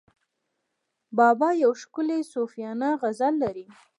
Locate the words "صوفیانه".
2.33-2.89